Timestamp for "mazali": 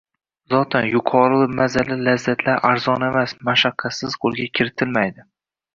1.59-1.99